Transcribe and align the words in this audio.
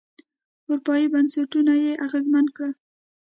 اروپايي 0.67 1.05
بنسټونه 1.13 1.73
یې 1.83 1.91
اغېزمن 2.05 2.45
کړل. 2.55 2.73